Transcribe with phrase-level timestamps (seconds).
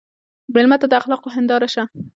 [0.53, 1.83] مېلمه ته د اخلاقو هنداره شه.